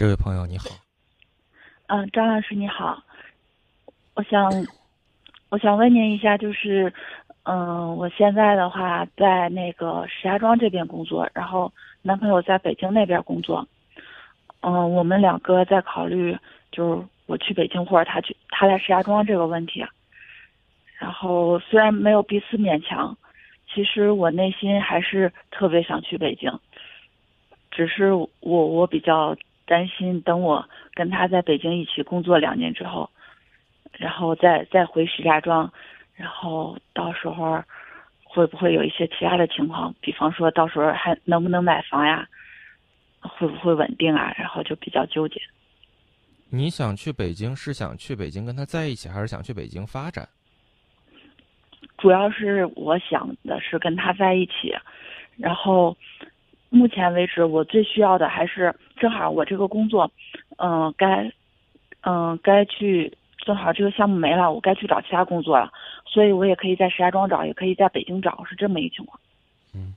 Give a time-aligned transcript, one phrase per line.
[0.00, 0.64] 这位朋友你好，
[1.88, 3.02] 嗯，张老师你好，
[4.14, 4.50] 我想，
[5.50, 6.90] 我想问您一下，就是，
[7.42, 13.68] 嗯，我现在的话在那个石家庄这边工作，然后男朋友在北京那边工作，
[14.62, 16.34] 嗯，我们两个在考虑，
[16.72, 19.84] 就是我去北京或者他去他来石家庄这个问题。
[20.96, 23.14] 然后虽然没有彼此勉强，
[23.68, 26.58] 其实我内心还是特别想去北京，
[27.70, 29.36] 只是我我比较
[29.70, 33.08] 担心，等我跟他在北京一起工作两年之后，
[33.92, 35.72] 然后再再回石家庄，
[36.16, 37.62] 然后到时候
[38.24, 42.26] 会不会有一些其他的情况，比方说到时候还能不能买房呀，
[43.20, 45.40] 会不会稳定啊，然后就比较纠结。
[46.50, 50.28] 你想去北京是想去北京跟他在一起，还是想去北京发展？
[51.96, 54.74] 主要是我想的是跟他在一起，
[55.36, 55.96] 然后
[56.70, 60.10] 目前为止我最需要的还是正好我这个工作，
[60.56, 61.30] 嗯、该
[62.02, 65.70] 嗯、该去正好这个项目没了，我该去找其他工作了，
[66.06, 69.20] 所以我也可以在石家庄找，也可以在北京找，是这么一个情况。
[69.74, 69.94] 嗯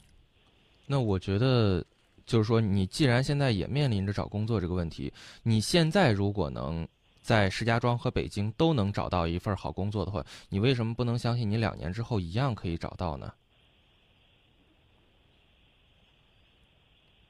[0.85, 1.83] 那我觉得，
[2.25, 5.11] 就是说，你既然现在也面临着找工作这个问题，
[5.43, 6.85] 你现在如果能
[7.21, 13.31] 在石家庄和北京都能找到一份好工作的话，你为什么不能相信你两年之后一样可以找到呢？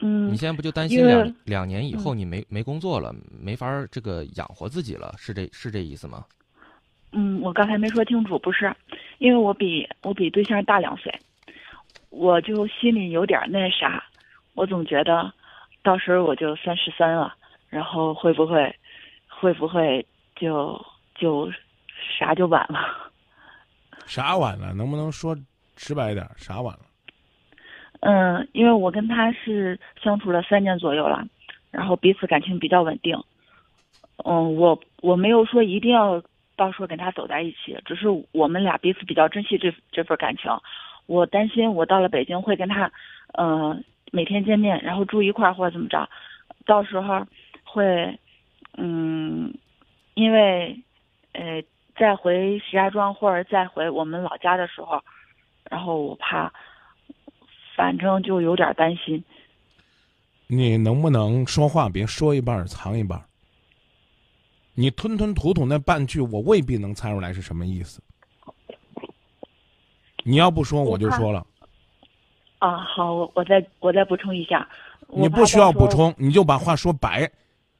[0.06, 6.26] 嗯你，现在不就担心两两年以后你没没工作了，没法儿这个养活自己了，是这是这意思吗？
[7.14, 8.76] 嗯，我刚才没说清楚，不是，
[9.20, 11.10] 因为我比我比对象大两岁，
[12.10, 14.04] 我就心里有点那啥，
[14.56, 15.32] 我总觉得
[15.84, 17.34] 到时候我就三十三了，
[17.70, 18.76] 然后会不会
[19.30, 20.78] 会不会就
[21.16, 21.50] 就
[22.20, 23.10] 啥就晚了？
[24.06, 24.74] 啥晚了？
[24.74, 25.34] 能不能说
[25.78, 26.30] 直白一点？
[26.36, 26.82] 啥晚了？
[28.06, 31.26] 嗯，因为我跟他是相处了三年左右了，
[31.72, 33.18] 然后彼此感情比较稳定。
[34.26, 36.22] 嗯，我我没有说一定要
[36.58, 40.52] 到时候跟他走在一起，只是我们俩彼此比较珍惜这这份感情。
[41.06, 42.92] 我担心我到了北京会跟他，
[43.36, 43.80] 呃，
[44.12, 46.10] 每天见面，然后住一块儿或者怎么着，
[46.66, 47.26] 到时候
[47.64, 48.20] 会，
[48.76, 49.54] 嗯，
[50.16, 50.78] 因为，
[51.32, 51.64] 呃，
[51.96, 55.02] 再回石家庄或者再回我们老家的时候，
[55.70, 56.52] 然后我怕。
[57.76, 59.24] 反正就有点担心。
[60.48, 63.26] 你能不能说话别说一半儿藏一半儿？
[64.76, 68.02] 你吞吞吐吐那半句，我未必能猜出来是什么意思。
[70.24, 71.46] 你要不说，我就说了。
[72.60, 74.68] 啊，好，我我再我再补充一下。
[75.10, 75.88] 你不需要补。
[75.90, 77.30] 充，你就把话说白，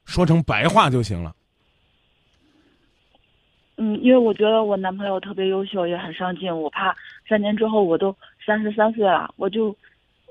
[0.04, 1.34] 说成白话就行了。
[3.76, 6.94] 嗯，因为我觉得我男朋友特别优秀，也很上进，我怕
[7.28, 8.14] 三年之后我都
[8.46, 9.76] 三十三岁了，我就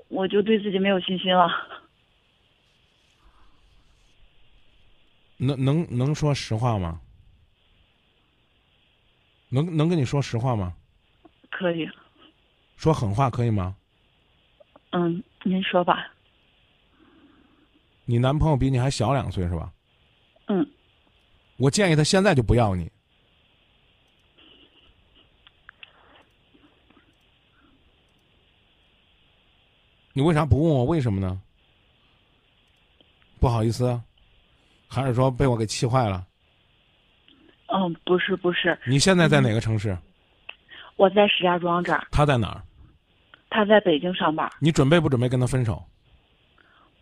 [0.08, 1.48] 我就对自己没有信心了。
[5.38, 7.02] 能能能说实话吗？
[9.50, 10.74] 能能跟你说实话吗？
[11.52, 11.88] 可以，
[12.78, 13.76] 说狠话可以吗？
[14.92, 16.12] 嗯，您说吧。
[18.06, 19.72] 你男朋友比你还小两岁是吧？
[20.48, 20.68] 嗯，
[21.58, 22.92] 我建议他现在就不要你。
[30.14, 31.42] 你为啥不问我为什么呢？
[33.40, 34.00] 不好意思，
[34.88, 36.26] 还是说被我给气坏了？
[37.68, 39.98] 嗯，不是不是，你现在在哪个城市？
[40.96, 42.64] 我在石家庄这儿，他在哪儿？
[43.50, 45.84] 他在北京上班，你准备不准备跟他分手？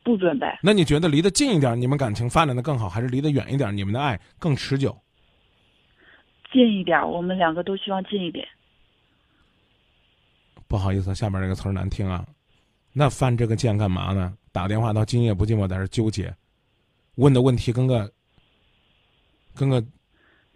[0.04, 0.48] 不准备。
[0.64, 4.98] 那你觉得离得近一点，你们感情发展的更好，还是离得远一点，你们的爱更持久？
[6.52, 8.48] 近一点，我们两个都希望近一点。
[10.68, 12.26] 不好意思，下面这个词儿难听啊。
[12.94, 14.34] 那犯这个贱干嘛呢？
[14.52, 16.36] 打电话到今夜不寂寞在这纠结，
[17.16, 18.12] 问的问题跟个
[19.56, 19.82] 跟个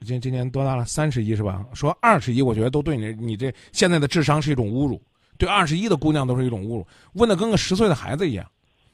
[0.02, 0.84] 今今年多大了？
[0.86, 1.66] 三十一是吧？
[1.74, 5.02] 说二十一，我觉得都对你你这现在的智商是一种侮辱，
[5.38, 6.86] 对二十一的姑娘都是一种侮辱。
[7.14, 8.46] 问的跟个十岁的孩子一样，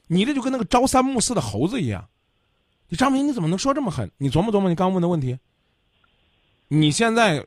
[0.06, 2.08] 你这就跟那个朝三暮四的猴子一样。
[2.88, 4.08] 你张明，你怎么能说这么狠？
[4.18, 5.36] 你琢磨琢磨你刚问的问题。
[6.68, 7.44] 你现在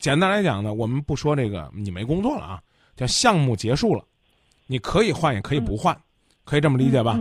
[0.00, 2.62] 简单来讲呢，我们不说这个，你没工作了啊，
[2.96, 4.04] 叫项目结束了。
[4.66, 5.98] 你可以换，也可以不换，
[6.44, 7.18] 可以这么理解吧？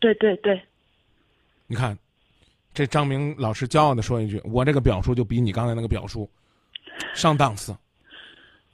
[0.00, 0.60] 对对对，
[1.66, 1.96] 你看，
[2.74, 6.28] 这张明老师骄傲的说一句：“我这个表述就比你刚才那个表述
[7.14, 7.76] 上档次。”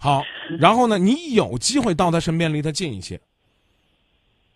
[0.00, 0.22] 好，
[0.58, 3.20] 然后呢，你有机会到他身边，离他近一些。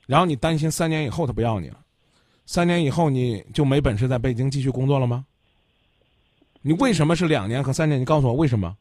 [0.06, 1.78] 然后你担心三年以后他不要你了，
[2.46, 5.26] 三年以后你就没本事在北京继续工作了吗？
[6.62, 8.00] 你为什么是两年和三年？
[8.00, 8.76] 你告诉我为什么？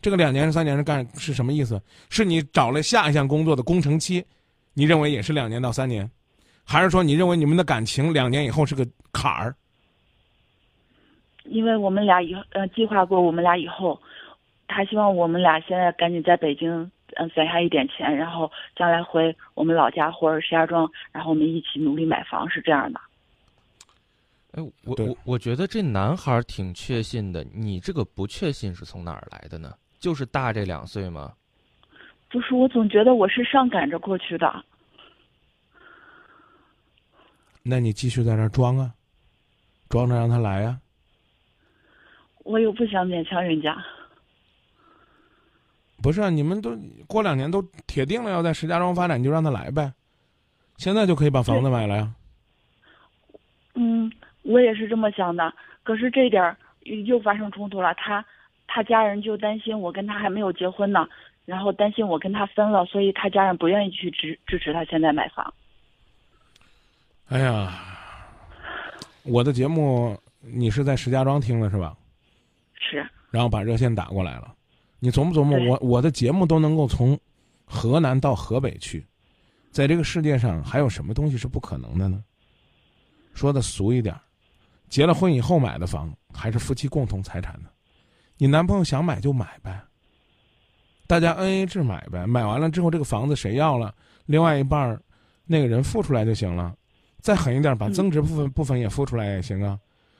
[0.00, 1.80] 这个两年、三年是干是什么意思？
[2.08, 4.24] 是你找了下一项工作的工程期，
[4.74, 6.08] 你认为也是两年到三年，
[6.64, 9.54] 还是说你认为你们的感情两年以后是个坎儿？
[11.44, 14.00] 因为我们俩以呃计划过，我们俩以后，
[14.66, 16.70] 他希望我们俩现在赶紧在北京
[17.16, 23.00] 嗯攒下一点钱，然后将来回我们老家或者石家庄，然后我们一起努力买房，是这样的。
[24.52, 29.74] 哎，我我我觉得这男孩儿挺确信的，你这个不确信是从哪儿来的呢？
[29.98, 31.32] 就是大这两岁吗？
[32.30, 34.64] 不是，我总觉得我是上赶着过去的。
[37.62, 38.92] 那你继续在那儿装啊，
[39.88, 40.78] 装着让他来啊。
[42.44, 43.76] 我又不想勉强人家。
[46.02, 49.92] 不是啊，你们都过两年都铁定了要在石家庄发展，你就让他来呗。
[50.76, 52.14] 现在就可以把房子买了呀。
[53.74, 54.10] 嗯，
[54.42, 55.52] 我也是这么想的。
[55.82, 56.56] 可是这点儿
[57.06, 58.24] 又发生冲突了，他
[58.68, 61.08] 他家人就担心我跟他还没有结婚呢，
[61.44, 65.52] 然后担心我跟他分了，所以他家人不愿意去支支持他现在买房。
[67.28, 67.72] 哎呀，
[69.24, 71.96] 我的节目你是在石家庄听的是吧？
[72.78, 74.54] 是，然后把热线打过来了。
[75.00, 77.18] 你琢磨琢磨，我我的节目都能够从
[77.64, 79.06] 河南到河北去，
[79.70, 82.22] 在这个世界上还有什么东西是不可能的呢？
[83.34, 84.20] 说的俗一点儿，
[84.88, 87.68] 结了婚以后买的房还是夫妻共同财产呢？
[88.38, 89.78] 你男朋友想买就买呗，
[91.06, 93.92] 大家 N A 制买呗，买完了之后这个房子谁要了，
[94.26, 95.02] 另外一半儿
[95.44, 96.74] 那个人付出来就行了。
[97.20, 99.78] 再狠一点，把嗯增值部分部分也付出来也行啊。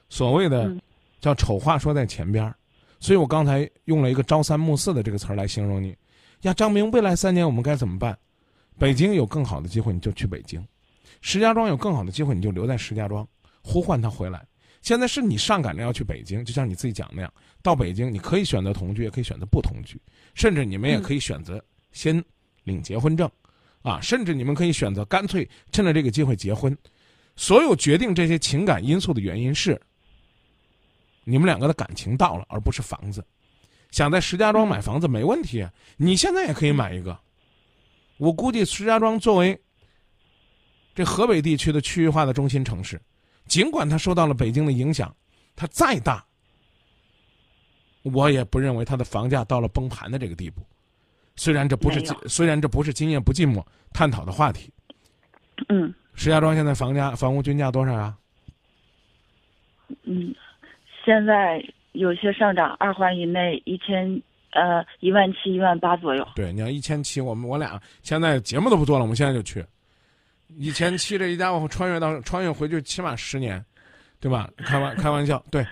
[0.09, 0.81] 所谓的嗯
[1.21, 2.55] 叫丑话说在前边儿，
[2.99, 5.97] 所以我刚才用了一个朝三暮四的这个词儿来形容你。
[6.43, 8.19] 呀，张明，未来三年我们该怎么办？
[8.79, 10.61] 北京有更好的机会，你就去北京；
[11.21, 13.27] 石家庄有更好的机会，你就留在石家庄，
[13.63, 14.45] 呼唤他回来。
[14.89, 17.31] 现在是你上赶着要去北京，就像你自己讲那样，
[17.61, 20.01] 到北京你可以选择同居，也可以选择不同居，
[20.33, 21.63] 甚至你们也可以选择
[21.93, 22.25] 先
[22.65, 23.31] 领结婚证，
[23.83, 26.75] 啊，甚至你们可以选择干脆趁着这个机会结婚。
[27.37, 29.79] 所有决定这些情感因素的原因是，
[31.25, 33.23] 你们两个的感情到了，而不是房子。
[33.91, 35.69] 想在石家庄买房子没问题，
[35.99, 37.15] 你现在也可以买一个。
[38.17, 39.61] 我估计石家庄作为
[40.95, 42.99] 这河北地区的区域化的中心城市，
[43.49, 45.15] 尽管它受到了北京的影响，
[45.57, 46.25] 它再大，
[48.03, 50.63] 我也不认为它的房价到了崩盘的这个地步。
[51.35, 54.73] 虽然这不是虽然这不是今夜不寂寞探讨的话题。
[55.69, 58.17] 嗯石家庄现在房价房屋均价多少啊？
[60.03, 60.35] 嗯，
[61.05, 66.27] 现在有些上涨，二环以内一千呃一万七一万八左右。
[66.35, 69.65] 对，你要一千七，我们我俩现在节目都不做了，我们现在就去。
[70.57, 73.65] 一千七这一家伙穿越到穿越回去起码十年，
[74.19, 74.51] 对吧？
[74.59, 75.67] 开玩 开玩笑，对，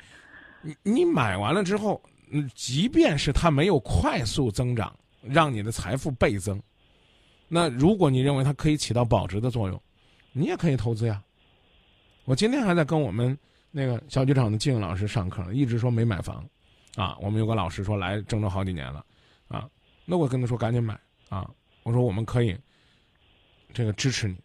[0.63, 2.01] 你你买完了之后，
[2.31, 6.61] 嗯，即便是它没有快速增长，让你的财富倍增，
[7.49, 9.83] 那如果你认为它可以起到保值的作用，
[10.33, 11.23] 你也可以投资呀。
[12.25, 13.37] 我今天还在跟我们
[13.71, 16.45] 那个小剧场的静老师上课，一直说没买房，
[16.97, 19.05] 啊，我们有个老师说来郑州好几年了，
[19.49, 19.69] 啊，
[20.05, 21.49] 那我跟他说赶紧买啊，
[21.85, 22.57] 我说我们可以
[23.73, 24.37] 这个支持你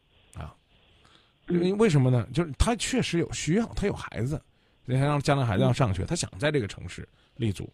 [1.60, 2.28] 为为什么呢？
[2.34, 4.42] 就是他确实有需要，他有孩子，
[4.86, 7.70] 人家让将来孩子要上学，他想在这个城市立足。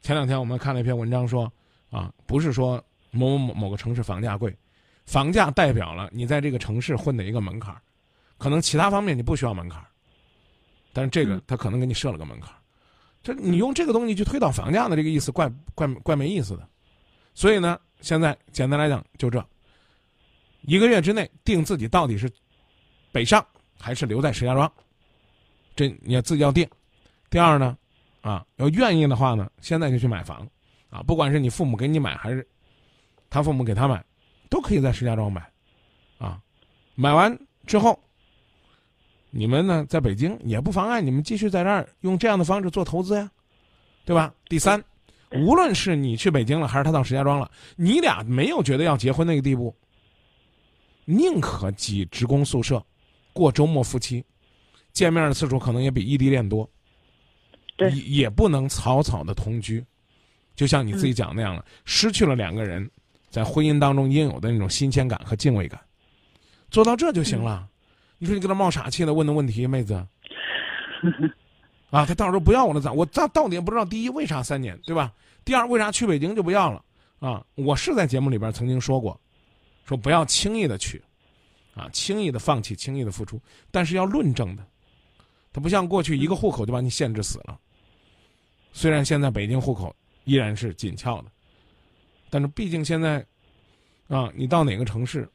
[0.00, 1.52] 前两天我们看了一篇文章说，
[1.90, 4.56] 啊，不是说某某某某个城市房价贵，
[5.06, 7.80] 房价代表了你在这个城市混的一个门槛儿
[8.38, 9.86] 可能其他方面你不需要门槛儿
[10.92, 12.56] 但是这个嗯他可能给你设了个门槛儿
[13.22, 16.68] 这你用这个东西去推导房价的这个意思，怪怪怪没意思的。
[17.34, 19.44] 所以呢，现在简单来讲就这，
[20.62, 22.28] 一个月之内定自己到底是
[23.12, 23.46] 北上
[23.78, 24.70] 还是留在石家庄，
[25.76, 26.66] 这你要自己要定。
[27.30, 27.76] 第二呢，
[28.22, 30.48] 啊，要愿意的话呢，现在就去买房，
[30.90, 32.46] 啊，不管是你父母给你买还是
[33.30, 34.04] 他父母给他买，
[34.50, 35.46] 都可以在石家庄买，
[36.18, 36.40] 啊，
[36.94, 37.98] 买完之后，
[39.30, 43.30] 你们呢在北京也不妨碍你们继续在这儿用这样的方式做投资呀，
[44.04, 44.34] 对吧？
[44.46, 44.82] 第三，
[45.30, 49.74] 无论是你去北京了，还是他到石家庄了，你俩没有觉得要结婚那个地步，
[51.06, 52.84] 宁可挤职工宿舍，
[53.32, 54.24] 过周末夫妻，
[54.92, 56.68] 见面的次数可能也比异地恋多，
[57.76, 59.84] 对也也不能草草的同居，
[60.54, 62.88] 就像你自己讲那样了，失去了两个人
[63.30, 65.80] 在婚姻当中应有的那种新鲜感和敬畏感，
[66.70, 67.68] 做到这就行了。
[68.18, 69.94] 你说你搁那冒傻气的问的问题，妹子，
[71.90, 72.92] 啊，他到时候不要我了咋？
[72.92, 75.12] 我到到底也不知道，第一为啥三年，对吧？
[75.44, 76.84] 第二为啥去北京就不要了？
[77.18, 79.20] 啊，我是在节目里边曾经说过，
[79.84, 81.02] 说不要轻易的去，
[81.74, 84.66] 啊，轻易的放弃，轻易的付出，但是要论证的。
[85.52, 87.58] 它不像过去一个户口就把你限制死了。
[88.72, 91.30] 虽然现在北京户口依然是紧俏的，
[92.30, 93.24] 但是毕竟现在，
[94.08, 95.28] 啊，你到哪个城市，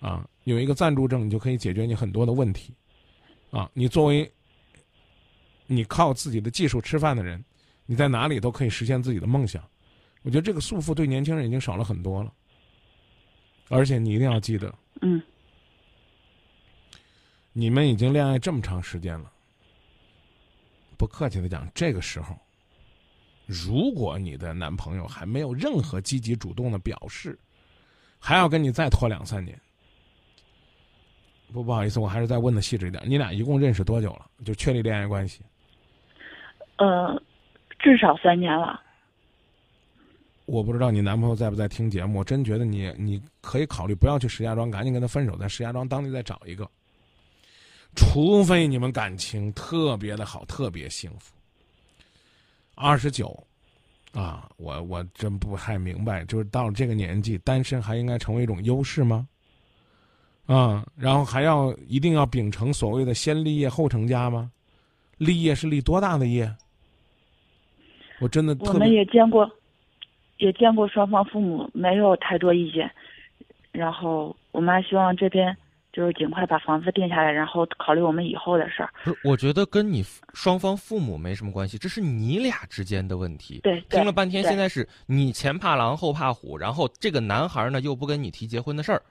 [0.00, 2.74] 啊，有一个暂住证，你就可以解决你很多的问题。
[3.50, 4.30] 啊，你作为
[5.66, 7.42] 你靠自己的技术吃饭的人，
[7.86, 9.62] 你在哪里都可以实现自己的梦想。
[10.22, 12.30] 我觉得这个束缚对年轻人已经少了很多了。
[13.68, 15.22] 而且你一定要记得，嗯
[17.52, 19.32] 你们已经恋爱这么长时间了。
[20.96, 22.36] 不客气的讲，这个时候，
[23.46, 27.38] 如果你的男朋友还没有任何积极主动的表示，
[28.18, 29.56] 还要跟你再拖两三年，
[31.52, 34.26] 不不好意思，我还是再问的细致一点，你俩一共认识多久了？
[34.44, 35.40] 就确立恋爱关系？
[36.78, 37.20] 呃，
[37.78, 38.82] 至少三年了。
[40.46, 46.68] 我不知道你男朋友在不在听节目，我真觉得你你可以考虑不要去石家庄，赶紧跟他分手，在石家庄当地再找一个。
[47.94, 51.34] 除非你们感情特别的好，特别幸福。
[52.74, 53.46] 二十九，
[54.12, 59.26] 啊，我我真不太明白，就是到了这个年纪，单身还应该成为一种优势吗？
[60.46, 64.50] 啊，然后还要一定要秉承所谓的先立业后成家吗？
[65.16, 66.54] 立业是立多大的业？
[68.20, 69.50] 我真的我们也见过，
[70.38, 72.88] 也见过双方父母没有太多意见，
[73.72, 75.56] 然后我妈希望这边
[75.92, 78.92] 就是尽快把房子定下来，然后考虑我们以后的事儿。
[79.04, 80.04] 不是，我觉得跟你
[80.34, 83.60] 双方父母没什么关系，这是你俩之间的问题。
[83.62, 89.02] 对，对听了半天，现在是你前怕狼后怕虎，然后这个男孩呢又不跟你提结婚的事儿。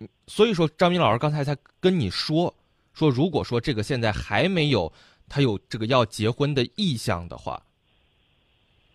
[0.00, 2.54] 嗯所以说，张明老师刚才才跟你说
[2.94, 4.92] 说，如果说这个现在还没有
[5.28, 7.60] 他有这个要结婚的意向的话，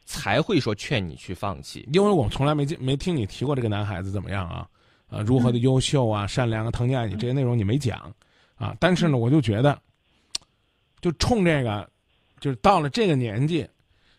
[0.06, 1.88] 才会说劝你去放弃。
[1.92, 4.68] 因为我从来没见没听你提过这个男孩子怎么样啊，
[5.14, 8.12] 啊，如何的优秀啊、善良啊、疼你爱你这些内容你没讲，
[8.56, 9.80] 啊，但是呢，我就觉得，
[11.02, 11.88] 就冲这个，
[12.40, 13.68] 就是到了这个年纪，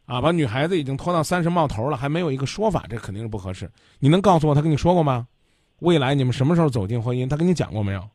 [0.06, 3.68] 啊，把女孩子已经拖到三十冒头了，还没有一个说法，这肯定是不合适。
[3.98, 5.26] 你能告诉我他跟你说过吗？
[5.80, 7.28] 未来你们什么时候走进婚姻？
[7.28, 8.08] 他跟你讲过没有？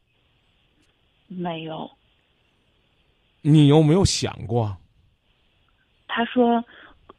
[1.28, 1.90] 没有。
[3.42, 4.76] 你有没有想过？
[6.08, 6.64] 他说，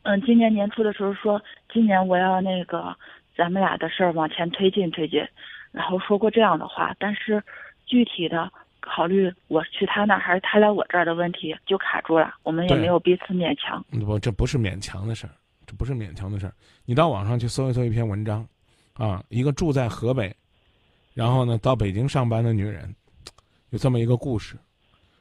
[0.02, 1.40] 嗯，今年年初的时候说，
[1.72, 2.96] 今年我要那个
[3.40, 5.26] 咱们俩的事儿往前推进推进，
[5.72, 7.42] 然后说过这样的话，但是
[7.86, 13.82] 具体的考虑我去他那儿还是他来我这儿的问题就卡住了，我们也没有彼此勉强。
[14.04, 15.32] 不，这不是勉强的事儿，
[15.66, 16.52] 这不是勉强的事儿。
[16.84, 18.46] 你到网上去搜一搜一篇文章，
[18.92, 20.36] 啊，一个住在河北，
[21.14, 22.94] 然后呢到北京上班的女人，
[23.70, 24.54] 有这么一个故事，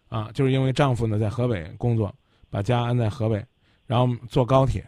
[0.10, 2.14] 啊，就是因为丈夫呢在河北工作，
[2.50, 3.42] 把家安在河北，
[3.88, 4.86] 然后坐高铁，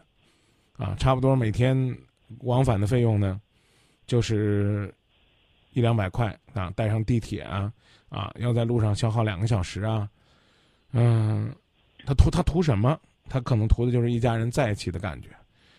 [0.77, 1.97] 啊，差不多每天
[2.39, 3.39] 往返的费用呢，
[4.07, 4.93] 就是
[5.73, 7.71] 一两百块啊，带上地铁啊，
[8.09, 10.09] 啊，要在路上消耗两个小时啊，
[10.91, 11.53] 嗯，
[12.05, 12.99] 他图他图什么？
[13.29, 15.29] 他可能图的就是一家人在一起的感觉。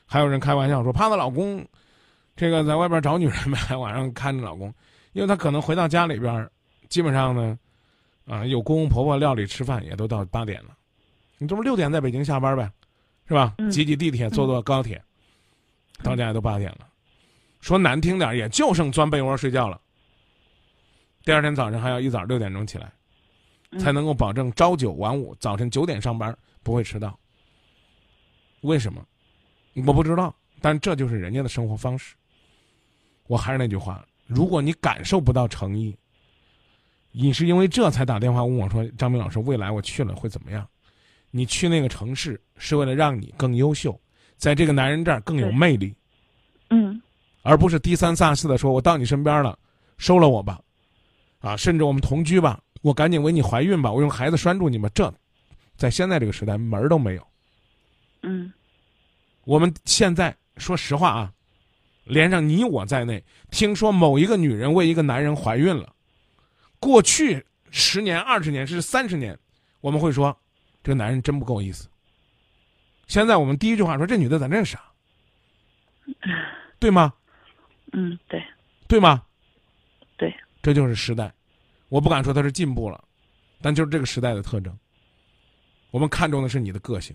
[0.06, 1.66] 还有人开玩笑说，怕她老公
[2.34, 4.72] 这个在外边找女人呗，晚上看着老公，
[5.12, 6.48] 因为他可能回到家里边，
[6.88, 7.58] 基本上呢，
[8.26, 10.76] 啊，有公公婆婆料理吃饭也都到八点了，
[11.38, 12.70] 你这不六点在北京下班呗，
[13.26, 13.54] 是吧？
[13.58, 15.02] 嗯挤挤地铁，坐坐高铁，
[16.02, 16.88] 到家都八点了。
[17.60, 19.80] 说难听点儿，也就剩钻被窝睡觉了。
[21.24, 22.92] 第二天早上还要一早六点钟起来，
[23.70, 27.18] 嗯才能够保证朝九晚五，早晨九点上班不会迟到。
[28.62, 29.04] 为什么？
[29.86, 32.14] 我不知道，但这就是人家的生活方式。
[33.28, 35.96] 我还是那句话，如果你感受不到诚意，
[37.12, 40.68] 你是因为这才打电话问我说：“张明老师，未来我去了会怎么样？”
[41.30, 43.98] 你去那个城市是为了让你更优秀，
[44.42, 45.94] 在这个男人这儿更有魅力，
[46.70, 47.00] 嗯
[47.42, 49.56] 而不是低三下四的说：“我到你身边了，
[49.98, 50.60] 收了我吧，
[51.38, 55.14] 啊，甚至我们同居吧，我赶紧为你怀孕吧，我用孩子拴住你吧。”这，
[55.76, 57.24] 在现在这个时代门儿都没有。
[58.22, 58.52] 嗯
[59.44, 61.32] 我们现在说实话啊，
[62.02, 63.22] 连上你我在内，
[63.52, 65.94] 听说某一个女人为一个男人怀孕了，
[66.80, 69.38] 过去十年、二十年甚至三十年，
[69.80, 70.36] 我们会说
[70.82, 71.86] 这个男人真不够意思。
[73.12, 74.90] 现在我们第一句话说这女的咋这傻，
[76.80, 77.12] 对吗？
[77.92, 78.42] 嗯，对
[78.88, 79.22] 对吗？
[80.16, 81.30] 对，这就是时代。
[81.90, 83.04] 我不敢说它是进步了，
[83.60, 84.74] 但就是这个时代的特征。
[85.90, 87.14] 我们看重的是你的个性，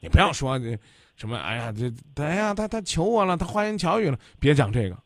[0.00, 0.76] 你不要说这
[1.14, 5.00] 什么，哎呀，这哎呀，他他求我了，他花言巧语了，别讲这个。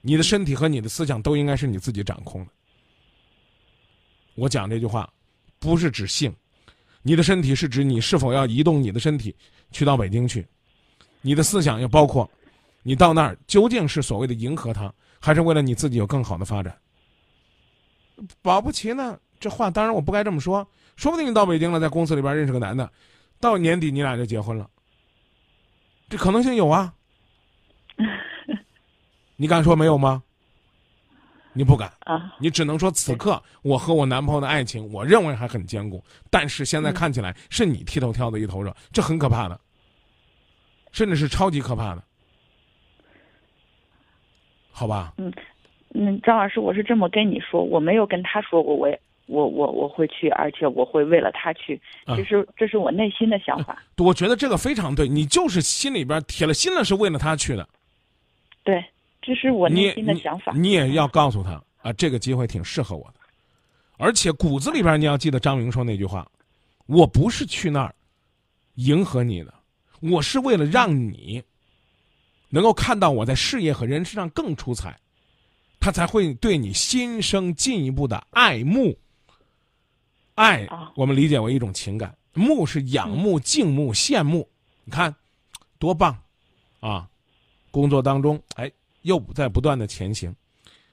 [0.00, 2.50] 你的身体和你的思想都应该是你自己掌控的。
[4.34, 5.12] 我讲这句话，
[5.58, 6.34] 不是指性，
[7.06, 9.32] 你的身体是指你是否要移动你的身体
[9.70, 10.44] 去到北京去，
[11.20, 12.28] 你的思想要包括，
[12.82, 16.76] 你到那儿究竟是所谓的迎合他，还是为了你自己有更好的发展？
[18.42, 22.90] 保不齐呢，这话当然我不该这么说，说不定你到北京了，在公司里边认识个男的，
[23.38, 24.68] 到年底你俩就结婚了，
[26.08, 26.92] 这可能性有啊。
[29.36, 30.24] 你敢说没有吗？
[31.56, 39.58] 你不敢，啊，你只能说此刻我和我男朋友的爱情，我认为还很坚固，但是现在看起来是你剃头挑子一头热，这很可怕的，
[40.92, 42.04] 甚至是超级可怕的，
[44.70, 45.14] 好吧？
[45.16, 45.32] 嗯，
[45.94, 53.82] 嗯张老师，我是这么跟你说，我没有跟他说过，我也我我我会去，而且我会为了他去，啊其实这是我内心的想法。
[53.96, 57.66] 我觉得这个非常对，你就是心里边铁了心了，是为了他去的。
[58.62, 58.84] 对，
[59.26, 60.52] 这是我你内心的想法。
[60.52, 63.18] 你，你也要告诉他啊，这个机会挺适合我的，
[63.96, 66.30] 而且骨子里边你要记得张明说那句话，
[66.86, 67.92] 我不是去那儿
[68.76, 69.52] 迎合你的，
[69.98, 71.42] 我是为了让你
[72.50, 74.96] 能够看到我在事业和人身上更出彩，
[75.80, 78.96] 他才会对你心生进一步的爱慕。
[80.36, 84.48] 爱啊，我们理解为一种情感，慕是仰慕、敬慕、羡慕，
[84.84, 85.12] 你看
[85.80, 86.16] 多棒
[86.78, 87.08] 啊！
[87.72, 88.70] 工作当中，哎，
[89.06, 90.34] 又在不断的前行，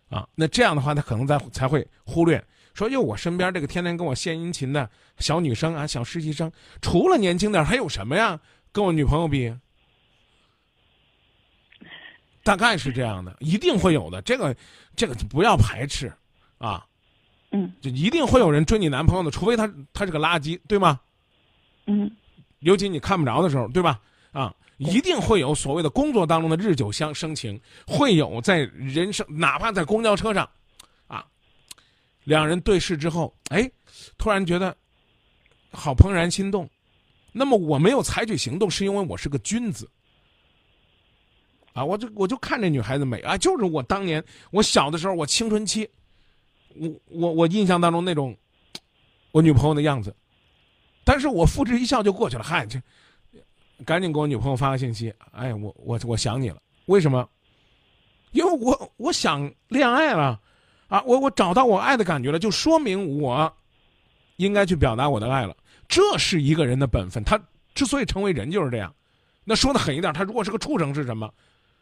[0.09, 2.43] 啊，那这样的话，他可能在才会忽略
[2.73, 6.51] 说，哟，我身边这个天天跟我献殷勤的小女生啊，小实习生，
[6.81, 8.39] 除了年轻点还有什么呀？
[8.71, 9.55] 跟我女朋友比，
[12.43, 14.21] 大概是这样的，一定会有的。
[14.21, 14.55] 这个，
[14.95, 16.11] 这个不要排斥，
[16.57, 16.85] 啊，
[17.51, 20.99] 嗯就一定会有人追你男朋友的，除非他他是个垃圾，对吗？
[21.85, 22.09] 嗯
[22.59, 23.99] 尤其你看不着的时候，对吧？
[24.31, 30.49] 啊，一定会有所谓的工作当中的日久相生情，会有在人生哪怕在公交车上，
[31.07, 31.25] 啊，
[32.23, 33.69] 两人对视之后，哎，
[34.17, 34.75] 突然觉得
[35.71, 36.69] 好怦然心动。
[37.31, 39.89] 那么我没有采取行动，是因为我是个君子。
[41.73, 45.89] 啊，我就我就看这女孩子美啊，就是我当年我小的时候，我青春期，
[46.75, 48.37] 我我我印象当中那种
[49.31, 50.15] 我女朋友的样子。
[51.03, 52.43] 但是我付之一笑就过去了。
[52.43, 52.79] 嗨，这
[53.83, 56.57] 赶紧给我女朋友发个信息，哎，我我我想你了。
[56.85, 57.27] 为什么？
[58.31, 60.39] 因为我我想恋爱了，
[60.87, 63.53] 啊，我我找到我爱的感觉了，就说明我
[64.37, 65.55] 应该去表达我的爱了。
[65.87, 67.39] 这是一个人的本分，他
[67.75, 68.93] 之所以成为人就是这样。
[69.43, 71.31] 那说的狠一点，他如果是个畜生是什么？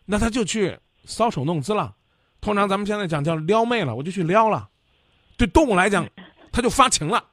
[0.04, 1.96] 那他就去搔首弄姿了。
[2.42, 4.68] 通常咱们现在讲叫撩妹了，我就去撩了。
[5.38, 6.06] 对动物来讲，
[6.52, 7.24] 他就发情了。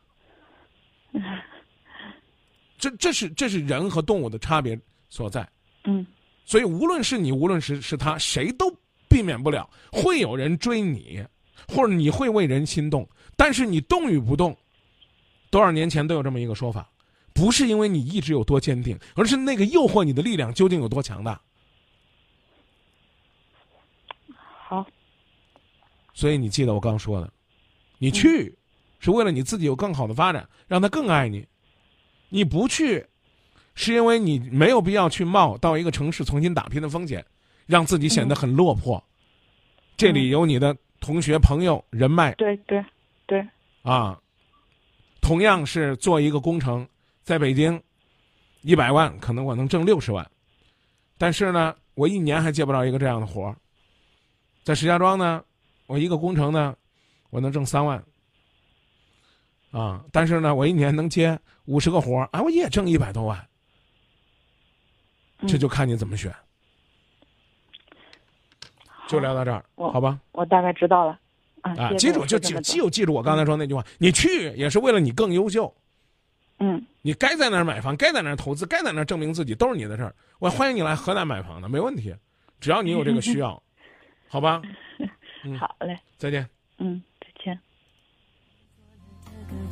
[2.79, 5.47] 这这是这是人和动物的差别所在，
[5.85, 6.07] 嗯
[6.45, 8.75] 所以无论是你，无论是是他，谁都
[9.07, 11.23] 避免不了会有人追你，
[11.69, 13.07] 或者你会为人心动。
[13.37, 14.57] 但是你动与不动，
[15.51, 16.91] 多少年前都有这么一个说法，
[17.35, 21.41] 不是因为你意志有多坚定，而是那个诱惑你的力量究竟有多强大。
[24.67, 24.87] 好，
[26.14, 27.31] 所以你记得我刚说的，
[27.99, 28.57] 你去
[29.01, 31.43] 是为了你自己有更好的发展，让他更爱你；
[32.29, 33.07] 你不去，
[33.75, 37.25] 是因为你没有必要去冒到一个城市重新打拼的风险，
[37.67, 39.03] 让自己显得很落魄。
[39.97, 42.85] 这里有你的同学、朋友、人脉对对
[43.27, 43.47] 对，
[43.83, 44.21] 啊，
[45.21, 46.87] 同样是做一个工程，
[47.23, 47.83] 在北京，
[48.62, 50.29] 一百万可能我能挣六十万，
[51.17, 53.57] 但是呢，我一年还接不着一个这样的活儿。
[54.62, 55.43] 在石家庄呢，
[55.87, 56.77] 我一个工程呢，
[57.31, 58.03] 我能挣三万，
[59.71, 63.39] 啊，但是呢，我一年能接五十个活儿，啊，我也挣一百多万，
[65.47, 66.35] 这嗯就看你怎么选。
[69.09, 70.19] 就聊到这儿，我好吧？
[70.33, 71.19] 我大概知道了。
[71.63, 75.75] 啊，记住，就记记住记住我刚才说那句话，你去也是为了你更优秀。
[76.61, 80.15] 嗯，你该在那儿买房，该在那儿投资，该在那儿证明自己，都是你的事儿。
[80.39, 82.15] 我欢迎你来河南买房的，没问题，
[82.61, 83.61] 只要你有这个需要，
[84.29, 84.63] 好吧？
[85.45, 86.49] 嗯好嘞，再见。
[86.79, 87.03] 嗯，